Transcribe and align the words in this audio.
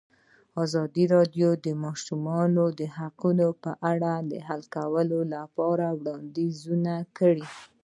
ازادي 0.63 1.05
راډیو 1.15 1.49
د 1.57 1.57
د 1.65 1.67
ماشومانو 1.85 2.63
حقونه 2.97 3.45
په 3.63 3.71
اړه 3.91 4.13
د 4.31 4.33
حل 4.47 4.61
کولو 4.75 5.19
لپاره 5.35 5.87
وړاندیزونه 5.99 6.93
کړي. 7.17 7.47